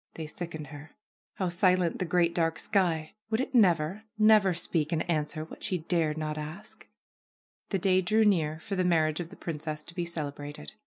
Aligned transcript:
They 0.15 0.25
sickened 0.25 0.65
her. 0.73 0.95
How 1.35 1.49
silent 1.49 1.99
the 1.99 2.05
great, 2.05 2.33
dark 2.33 2.57
sky! 2.57 3.13
Would 3.29 3.39
it 3.39 3.53
never, 3.53 4.05
never 4.17 4.51
speak 4.51 4.91
and 4.91 5.07
an 5.07 5.25
swer 5.25 5.47
what 5.47 5.63
she 5.63 5.77
dared 5.77 6.17
not 6.17 6.39
ask? 6.39 6.87
The 7.69 7.77
day 7.77 8.01
drew 8.01 8.25
near 8.25 8.59
for 8.61 8.75
the 8.75 8.83
marriage 8.83 9.19
of 9.19 9.29
the 9.29 9.35
princess 9.35 9.83
to 9.85 9.93
be 9.93 10.05
celebrated. 10.05 10.71